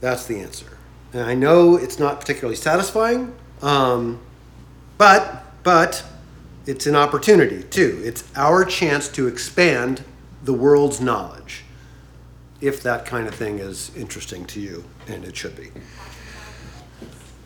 That's 0.00 0.26
the 0.26 0.40
answer. 0.40 0.76
And 1.12 1.22
I 1.22 1.34
know 1.34 1.76
it's 1.76 1.98
not 1.98 2.20
particularly 2.20 2.56
satisfying, 2.56 3.34
um, 3.62 4.20
but 4.98 5.44
but 5.62 6.04
it's 6.66 6.86
an 6.86 6.96
opportunity 6.96 7.62
too. 7.62 8.02
It's 8.04 8.24
our 8.36 8.64
chance 8.64 9.08
to 9.10 9.26
expand 9.28 10.04
the 10.42 10.52
world's 10.52 11.00
knowledge, 11.00 11.64
if 12.60 12.82
that 12.82 13.06
kind 13.06 13.26
of 13.26 13.34
thing 13.34 13.58
is 13.60 13.94
interesting 13.96 14.44
to 14.46 14.60
you, 14.60 14.84
and 15.06 15.24
it 15.24 15.36
should 15.36 15.56
be. 15.56 15.70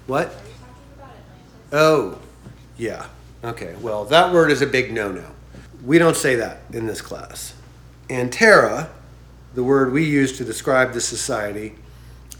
What? 0.06 0.34
Oh, 1.72 2.18
yeah. 2.76 3.06
Okay. 3.44 3.76
Well, 3.80 4.04
that 4.06 4.32
word 4.32 4.50
is 4.50 4.62
a 4.62 4.66
big 4.66 4.92
no-no. 4.92 5.26
We 5.84 5.98
don't 5.98 6.16
say 6.16 6.34
that 6.37 6.62
in 6.72 6.87
this 6.87 7.00
class. 7.00 7.54
Anterra, 8.08 8.88
the 9.55 9.64
word 9.64 9.93
we 9.93 10.05
use 10.05 10.37
to 10.38 10.45
describe 10.45 10.93
the 10.93 11.00
society, 11.00 11.75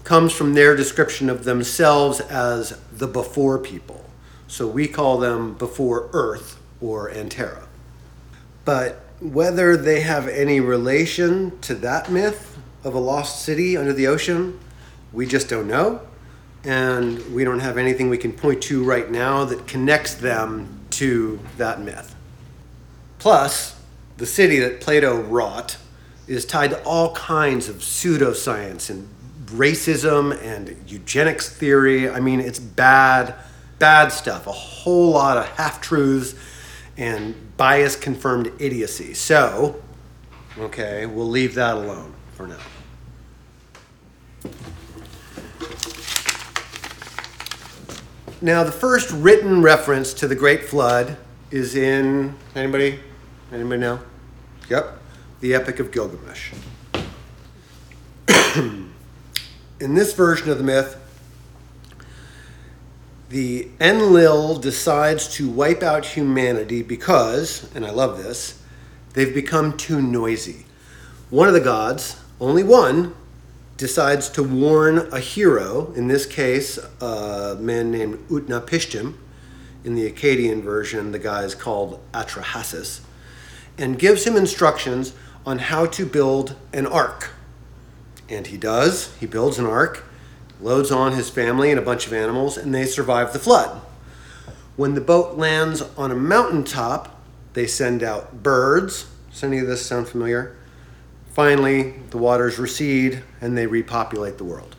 comes 0.05 0.33
from 0.33 0.55
their 0.55 0.75
description 0.75 1.29
of 1.29 1.45
themselves 1.45 2.21
as 2.21 2.79
the 2.93 3.07
before 3.07 3.59
people. 3.59 4.05
So 4.47 4.67
we 4.67 4.89
call 4.89 5.19
them 5.19 5.55
before 5.55 6.09
Earth 6.13 6.59
or 6.81 7.11
Anterra. 7.11 7.67
But 8.65 9.01
whether 9.21 9.77
they 9.77 10.01
have 10.01 10.29
any 10.29 10.61
relation 10.61 11.59
to 11.61 11.75
that 11.77 12.11
myth 12.11 12.59
of 12.85 12.95
a 12.95 12.99
lost 12.99 13.45
city 13.45 13.77
under 13.77 13.93
the 13.93 14.07
ocean, 14.07 14.59
we 15.13 15.27
just 15.27 15.49
don't 15.49 15.69
know. 15.69 16.01
And 16.65 17.35
we 17.35 17.45
don't 17.45 17.61
have 17.61 17.79
anything 17.79 18.09
we 18.09 18.19
can 18.19 18.33
point 18.33 18.63
to 18.65 18.83
right 18.83 19.11
now 19.11 19.45
that 19.45 19.67
connects 19.67 20.15
them 20.15 20.81
to 20.91 21.39
that 21.57 21.81
myth. 21.81 22.15
Plus, 23.19 23.81
the 24.17 24.27
city 24.27 24.59
that 24.61 24.81
Plato 24.81 25.21
wrought 25.21 25.77
is 26.29 26.45
tied 26.45 26.71
to 26.71 26.83
all 26.85 27.15
kinds 27.15 27.69
of 27.69 27.77
pseudoscience 27.77 28.91
and 28.91 29.09
racism 29.47 30.39
and 30.43 30.77
eugenics 30.87 31.49
theory. 31.49 32.09
I 32.09 32.21
mean, 32.21 32.39
it's 32.39 32.59
bad, 32.59 33.35
bad 33.79 34.09
stuff. 34.09 34.47
A 34.47 34.53
whole 34.53 35.11
lot 35.11 35.39
of 35.39 35.49
half 35.53 35.81
truths 35.81 36.35
and 36.99 37.35
bias 37.57 37.97
confirmed 37.97 38.53
idiocy. 38.59 39.15
So, 39.15 39.81
okay, 40.59 41.07
we'll 41.07 41.29
leave 41.29 41.55
that 41.55 41.77
alone 41.77 42.13
for 42.35 42.47
now. 42.47 42.59
Now, 48.41 48.63
the 48.63 48.73
first 48.73 49.11
written 49.11 49.63
reference 49.63 50.13
to 50.15 50.29
the 50.29 50.37
Great 50.37 50.65
Flood 50.65 51.17
is 51.51 51.75
in 51.75 52.37
anybody? 52.55 53.01
Anybody 53.51 53.81
know? 53.81 54.01
Yep, 54.69 54.98
the 55.41 55.55
Epic 55.55 55.79
of 55.79 55.93
Gilgamesh. 55.93 56.53
in 58.57 59.95
this 59.95 60.13
version 60.13 60.51
of 60.51 60.59
the 60.59 60.65
myth, 60.65 60.97
the 63.29 63.69
Enlil 63.81 64.59
decides 64.59 65.29
to 65.35 65.49
wipe 65.49 65.83
out 65.83 66.05
humanity 66.05 66.83
because, 66.83 67.73
and 67.75 67.87
I 67.87 67.91
love 67.91 68.23
this, 68.23 68.61
they've 69.13 69.35
become 69.35 69.77
too 69.77 70.01
noisy. 70.01 70.67
One 71.31 71.47
of 71.47 71.55
the 71.55 71.61
gods, 71.61 72.19
only 72.41 72.65
one, 72.65 73.15
decides 73.77 74.29
to 74.31 74.43
warn 74.43 75.09
a 75.13 75.21
hero, 75.21 75.93
in 75.93 76.09
this 76.09 76.27
case, 76.27 76.79
a 77.01 77.57
man 77.61 77.93
named 77.93 78.19
Utnapishtim. 78.29 79.15
In 79.85 79.95
the 79.95 80.11
Akkadian 80.11 80.63
version, 80.63 81.13
the 81.13 81.19
guy 81.21 81.45
is 81.45 81.55
called 81.55 82.01
Atrahasis, 82.13 83.01
and 83.77 83.99
gives 83.99 84.27
him 84.27 84.37
instructions 84.37 85.13
on 85.49 85.59
how 85.61 85.87
to 85.87 86.05
build 86.05 86.55
an 86.75 86.87
ark. 86.87 87.31
And 88.29 88.47
he 88.49 88.59
does. 88.59 89.17
He 89.19 89.25
builds 89.25 89.59
an 89.59 89.65
ark, 89.65 90.05
loads 90.61 90.91
on 90.91 91.13
his 91.13 91.31
family 91.31 91.71
and 91.71 91.79
a 91.79 91.83
bunch 91.83 92.07
of 92.07 92.13
animals, 92.13 92.59
and 92.59 92.75
they 92.75 92.85
survive 92.85 93.33
the 93.33 93.39
flood. 93.39 93.81
When 94.77 94.93
the 94.93 95.01
boat 95.01 95.39
lands 95.39 95.81
on 95.97 96.11
a 96.11 96.15
mountaintop, 96.15 97.19
They 97.55 97.67
send 97.67 98.05
out 98.05 98.45
birds. 98.45 99.09
Does 99.33 99.43
any 99.43 99.59
of 99.59 99.67
this 99.67 99.85
sound 99.85 100.07
familiar? 100.07 100.55
Finally, 101.33 101.95
the 102.11 102.19
waters 102.19 102.57
recede 102.57 103.25
and 103.41 103.59
they 103.59 103.67
repopulate 103.67 104.39
the 104.39 104.45
world. 104.45 104.77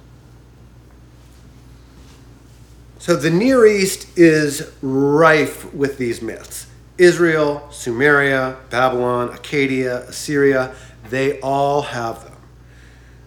So 2.99 3.17
the 3.17 3.31
Near 3.31 3.65
East 3.65 4.07
is 4.17 4.71
rife 4.81 5.73
with 5.73 5.97
these 5.97 6.21
myths. 6.21 6.67
Israel, 6.99 7.67
Sumeria, 7.71 8.57
Babylon, 8.69 9.29
Acadia, 9.29 10.01
Assyria, 10.01 10.75
they 11.09 11.39
all 11.39 11.81
have 11.81 12.23
them. 12.25 12.35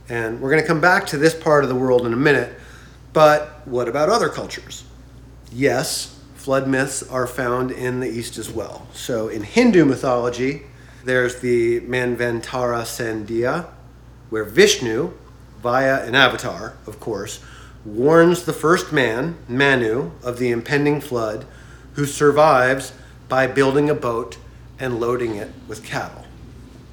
And 0.09 0.41
we're 0.41 0.50
going 0.50 0.62
to 0.62 0.69
come 0.69 0.81
back 0.81 1.07
to 1.09 1.17
this 1.17 1.35
part 1.35 1.64
of 1.64 1.71
the 1.71 1.75
world 1.75 2.07
in 2.07 2.12
a 2.12 2.17
minute, 2.17 2.55
but 3.12 3.67
what 3.67 3.88
about 3.88 4.11
other 4.11 4.29
cultures? 4.29 4.85
Yes, 5.50 6.21
flood 6.35 6.69
myths 6.69 7.02
are 7.02 7.26
found 7.26 7.71
in 7.71 8.00
the 8.00 8.09
East 8.09 8.37
as 8.37 8.50
well. 8.50 8.87
So 8.93 9.29
in 9.29 9.43
Hindu 9.43 9.87
mythology, 9.87 10.62
there's 11.05 11.41
the 11.41 11.81
Manvantara 11.81 12.83
Sandhya, 12.83 13.69
where 14.29 14.45
Vishnu, 14.45 15.12
via 15.62 16.05
an 16.05 16.14
avatar, 16.14 16.76
of 16.87 17.00
course, 17.00 17.41
warns 17.85 18.45
the 18.45 18.52
first 18.52 18.93
man, 18.93 19.37
Manu, 19.49 20.11
of 20.23 20.38
the 20.38 20.50
impending 20.50 21.00
flood, 21.00 21.47
who 21.95 22.05
survives 22.05 22.93
by 23.33 23.47
building 23.47 23.89
a 23.89 23.95
boat 23.95 24.37
and 24.79 25.01
loading 25.01 25.37
it 25.37 25.51
with 25.67 25.83
cattle. 25.83 26.23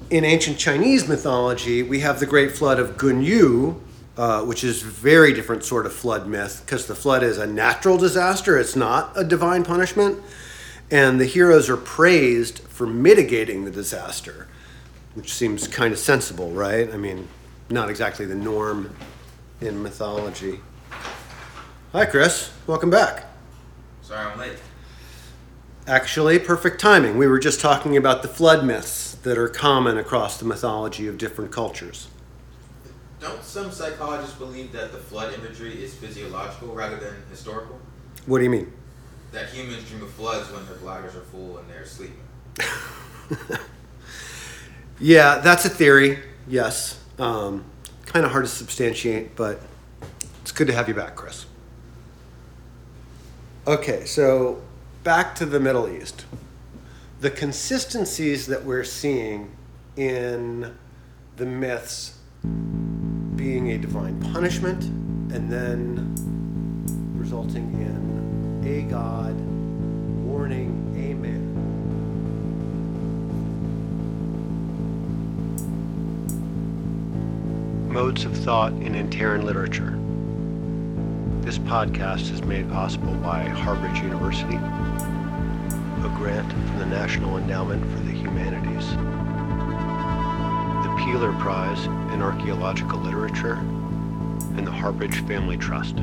In 0.08 0.24
ancient 0.24 0.56
Chinese 0.56 1.06
mythology, 1.06 1.82
we 1.82 2.00
have 2.00 2.18
the 2.18 2.24
great 2.24 2.52
flood 2.52 2.78
of 2.78 2.96
Gunyu, 2.96 3.78
uh, 4.16 4.42
which 4.44 4.64
is 4.64 4.80
very 4.80 5.34
different 5.34 5.64
sort 5.64 5.84
of 5.84 5.92
flood 5.92 6.26
myth 6.26 6.62
because 6.64 6.86
the 6.86 6.94
flood 6.94 7.22
is 7.22 7.36
a 7.36 7.46
natural 7.46 7.98
disaster, 7.98 8.56
it's 8.56 8.74
not 8.74 9.12
a 9.16 9.22
divine 9.22 9.64
punishment. 9.64 10.18
And 10.90 11.20
the 11.20 11.26
heroes 11.26 11.68
are 11.68 11.76
praised 11.76 12.60
for 12.60 12.86
mitigating 12.86 13.66
the 13.66 13.70
disaster, 13.70 14.48
which 15.12 15.34
seems 15.34 15.68
kind 15.68 15.92
of 15.92 15.98
sensible, 15.98 16.52
right? 16.52 16.90
I 16.90 16.96
mean, 16.96 17.28
not 17.68 17.90
exactly 17.90 18.24
the 18.24 18.34
norm 18.34 18.96
in 19.60 19.82
mythology. 19.82 20.60
Hi, 21.92 22.06
Chris. 22.06 22.50
Welcome 22.66 22.88
back. 22.88 23.26
Sorry 24.00 24.26
I'm 24.26 24.38
late. 24.38 24.56
Actually, 25.90 26.38
perfect 26.38 26.80
timing. 26.80 27.18
We 27.18 27.26
were 27.26 27.40
just 27.40 27.60
talking 27.60 27.96
about 27.96 28.22
the 28.22 28.28
flood 28.28 28.64
myths 28.64 29.16
that 29.16 29.36
are 29.36 29.48
common 29.48 29.98
across 29.98 30.38
the 30.38 30.44
mythology 30.44 31.08
of 31.08 31.18
different 31.18 31.50
cultures. 31.50 32.06
Don't 33.18 33.42
some 33.42 33.72
psychologists 33.72 34.36
believe 34.36 34.70
that 34.72 34.92
the 34.92 34.98
flood 34.98 35.34
imagery 35.34 35.82
is 35.82 35.92
physiological 35.92 36.68
rather 36.68 36.96
than 36.96 37.14
historical? 37.28 37.78
What 38.26 38.38
do 38.38 38.44
you 38.44 38.50
mean? 38.50 38.72
That 39.32 39.48
humans 39.48 39.88
dream 39.88 40.02
of 40.02 40.10
floods 40.12 40.50
when 40.52 40.64
their 40.66 40.76
bladders 40.76 41.16
are 41.16 41.22
full 41.22 41.58
and 41.58 41.68
they're 41.68 41.84
sleeping. 41.84 42.22
Yeah, 45.00 45.38
that's 45.38 45.64
a 45.64 45.70
theory, 45.70 46.18
yes. 46.46 47.02
Um, 47.18 47.64
kind 48.04 48.26
of 48.26 48.32
hard 48.32 48.44
to 48.44 48.50
substantiate, 48.50 49.34
but 49.34 49.62
it's 50.42 50.52
good 50.52 50.66
to 50.66 50.74
have 50.74 50.88
you 50.88 50.94
back, 50.94 51.16
Chris. 51.16 51.46
Okay, 53.66 54.04
so 54.04 54.60
back 55.02 55.34
to 55.36 55.46
the 55.46 55.58
Middle 55.58 55.88
East. 55.88 56.26
The 57.20 57.30
consistencies 57.30 58.46
that 58.46 58.64
we're 58.64 58.84
seeing 58.84 59.50
in 59.96 60.74
the 61.36 61.46
myths 61.46 62.18
being 63.36 63.72
a 63.72 63.78
divine 63.78 64.20
punishment 64.32 64.84
and 65.32 65.50
then 65.50 66.14
resulting 67.16 67.72
in 67.74 68.62
a 68.66 68.82
god 68.90 69.34
warning 70.24 70.94
a 70.96 71.14
man. 71.14 71.46
Modes 77.90 78.24
of 78.24 78.36
Thought 78.36 78.72
in 78.74 78.94
Anterran 78.94 79.44
Literature. 79.44 79.98
This 81.44 81.58
podcast 81.58 82.32
is 82.32 82.42
made 82.42 82.70
possible 82.70 83.14
by 83.14 83.42
Harvard 83.42 83.96
University, 83.96 84.58
a 86.04 86.08
grant 86.16 86.50
from 86.50 86.78
the 86.78 86.86
National 86.86 87.36
Endowment 87.36 87.82
for 87.82 88.00
the 88.00 88.12
Humanities, 88.12 88.88
the 90.84 91.04
Peeler 91.04 91.32
Prize 91.38 91.84
in 92.14 92.22
Archaeological 92.22 92.98
Literature, 93.00 93.58
and 94.56 94.66
the 94.66 94.70
Harbridge 94.70 95.26
Family 95.26 95.58
Trust, 95.58 95.96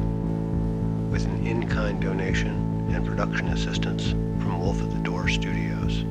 with 1.11 1.25
an 1.25 1.47
in-kind 1.47 1.99
donation 1.99 2.53
and 2.93 3.03
production 3.05 3.47
assistance 3.47 4.11
from 4.41 4.59
Wolf 4.59 4.79
at 4.81 4.91
the 4.91 4.99
Door 4.99 5.29
Studios. 5.29 6.03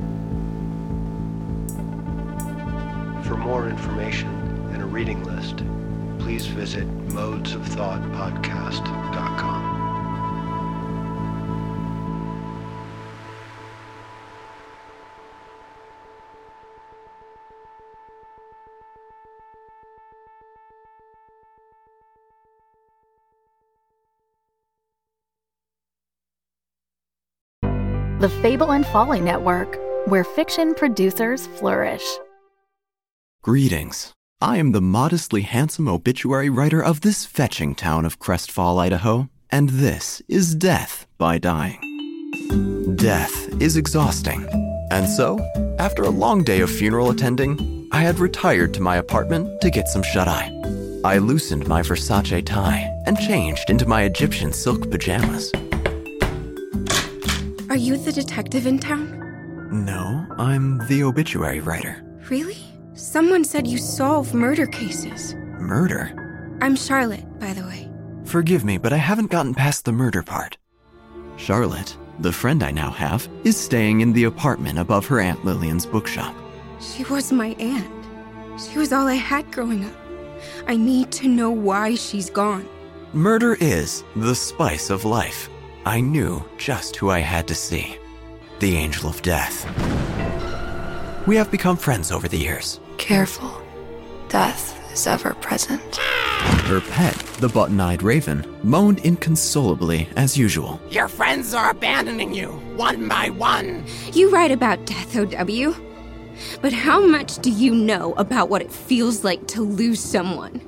For 3.25 3.37
more 3.37 3.69
information 3.69 4.27
and 4.73 4.81
a 4.81 4.85
reading 4.85 5.23
list, 5.23 5.63
please 6.19 6.45
visit 6.45 6.85
modesofthoughtpodcast.com. 7.09 9.56
The 28.19 28.29
Fable 28.29 28.71
and 28.71 28.83
Folly 28.87 29.21
Network, 29.21 29.77
where 30.07 30.23
fiction 30.23 30.73
producers 30.73 31.45
flourish. 31.45 32.01
Greetings. 33.43 34.11
I 34.41 34.57
am 34.57 34.71
the 34.71 34.81
modestly 34.81 35.43
handsome 35.43 35.87
obituary 35.87 36.49
writer 36.49 36.83
of 36.83 37.01
this 37.01 37.27
fetching 37.27 37.75
town 37.75 38.05
of 38.05 38.17
Crestfall, 38.17 38.79
Idaho, 38.79 39.29
and 39.51 39.69
this 39.69 40.23
is 40.27 40.55
Death 40.55 41.05
by 41.19 41.37
Dying. 41.37 42.95
Death 42.95 43.61
is 43.61 43.77
exhausting, 43.77 44.47
and 44.89 45.07
so, 45.07 45.37
after 45.77 46.01
a 46.01 46.09
long 46.09 46.43
day 46.43 46.61
of 46.61 46.71
funeral 46.71 47.11
attending, 47.11 47.87
I 47.91 48.01
had 48.01 48.17
retired 48.17 48.73
to 48.73 48.81
my 48.81 48.97
apartment 48.97 49.61
to 49.61 49.69
get 49.69 49.89
some 49.89 50.01
shut 50.01 50.27
eye. 50.27 50.51
I 51.05 51.19
loosened 51.19 51.67
my 51.67 51.83
Versace 51.83 52.43
tie 52.43 52.91
and 53.05 53.19
changed 53.19 53.69
into 53.69 53.85
my 53.85 54.05
Egyptian 54.05 54.53
silk 54.53 54.89
pajamas. 54.89 55.51
Are 57.69 57.75
you 57.75 57.97
the 57.97 58.13
detective 58.13 58.65
in 58.65 58.79
town? 58.79 59.19
No, 59.71 60.25
I'm 60.37 60.77
the 60.87 61.03
obituary 61.03 61.59
writer. 61.59 62.01
Really? 62.29 62.57
Someone 62.93 63.43
said 63.43 63.67
you 63.67 63.77
solve 63.77 64.33
murder 64.33 64.65
cases. 64.65 65.35
Murder? 65.59 66.57
I'm 66.61 66.77
Charlotte, 66.77 67.39
by 67.39 67.51
the 67.51 67.63
way. 67.63 67.89
Forgive 68.23 68.63
me, 68.63 68.77
but 68.77 68.93
I 68.93 68.97
haven't 68.97 69.31
gotten 69.31 69.53
past 69.53 69.83
the 69.83 69.91
murder 69.91 70.23
part. 70.23 70.57
Charlotte, 71.35 71.97
the 72.19 72.31
friend 72.31 72.63
I 72.63 72.71
now 72.71 72.89
have, 72.91 73.27
is 73.43 73.57
staying 73.57 73.99
in 73.99 74.13
the 74.13 74.23
apartment 74.23 74.79
above 74.79 75.05
her 75.07 75.19
Aunt 75.19 75.43
Lillian's 75.43 75.85
bookshop. 75.85 76.33
She 76.79 77.03
was 77.03 77.33
my 77.33 77.47
aunt. 77.59 78.61
She 78.61 78.79
was 78.79 78.93
all 78.93 79.07
I 79.07 79.15
had 79.15 79.51
growing 79.51 79.83
up. 79.83 79.95
I 80.67 80.77
need 80.77 81.11
to 81.13 81.27
know 81.27 81.51
why 81.51 81.95
she's 81.95 82.29
gone. 82.29 82.67
Murder 83.11 83.55
is 83.55 84.05
the 84.15 84.35
spice 84.35 84.89
of 84.89 85.03
life. 85.03 85.49
I 85.87 86.01
knew 86.01 86.43
just 86.57 86.97
who 86.97 87.09
I 87.09 87.19
had 87.19 87.47
to 87.47 87.55
see 87.55 87.97
the 88.59 88.75
Angel 88.75 89.09
of 89.09 89.21
Death. 89.21 89.65
We 91.25 91.37
have 91.37 91.49
become 91.49 91.77
friends 91.77 92.11
over 92.11 92.27
the 92.27 92.37
years. 92.37 92.81
Careful. 92.97 93.61
Death 94.27 94.77
is 94.91 95.07
ever 95.07 95.33
present. 95.35 95.95
Her 96.65 96.81
pet, 96.81 97.15
the 97.39 97.47
button 97.47 97.79
eyed 97.79 98.03
raven, 98.03 98.45
moaned 98.63 98.99
inconsolably 99.05 100.09
as 100.17 100.37
usual. 100.37 100.81
Your 100.89 101.07
friends 101.07 101.53
are 101.53 101.69
abandoning 101.69 102.33
you, 102.33 102.49
one 102.75 103.07
by 103.07 103.29
one. 103.29 103.85
You 104.11 104.29
write 104.29 104.51
about 104.51 104.85
death, 104.85 105.15
OW. 105.15 105.73
But 106.61 106.73
how 106.73 106.99
much 106.99 107.39
do 107.39 107.49
you 107.49 107.73
know 107.73 108.13
about 108.15 108.49
what 108.49 108.61
it 108.61 108.73
feels 108.73 109.23
like 109.23 109.47
to 109.47 109.61
lose 109.61 110.01
someone? 110.01 110.66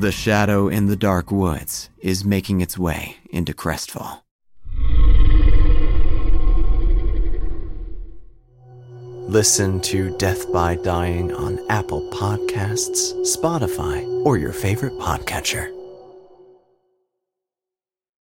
The 0.00 0.12
shadow 0.12 0.68
in 0.68 0.86
the 0.86 0.96
dark 0.96 1.30
woods 1.30 1.90
is 1.98 2.24
making 2.24 2.62
its 2.62 2.78
way 2.78 3.18
into 3.28 3.52
Crestfall. 3.52 4.22
Listen 9.28 9.78
to 9.82 10.16
Death 10.16 10.50
by 10.54 10.76
Dying 10.76 11.34
on 11.34 11.60
Apple 11.68 12.00
Podcasts, 12.12 13.12
Spotify, 13.26 14.02
or 14.24 14.38
your 14.38 14.54
favorite 14.54 14.94
podcatcher. 14.94 15.70